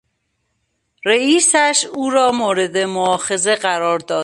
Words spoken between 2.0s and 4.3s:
را مورد موآخذه قرار داد.